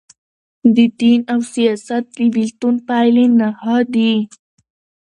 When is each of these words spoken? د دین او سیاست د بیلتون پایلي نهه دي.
د 0.75 0.77
دین 0.99 1.19
او 1.33 1.39
سیاست 1.53 2.03
د 2.17 2.19
بیلتون 2.33 2.75
پایلي 2.87 3.25
نهه 3.39 3.77
دي. 3.93 4.13